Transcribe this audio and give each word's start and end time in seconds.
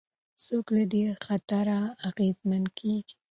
څوک 0.45 0.65
له 0.75 0.83
دې 0.91 1.05
خطره 1.25 1.79
اغېزمن 2.09 2.63
کېږي؟ 2.79 3.15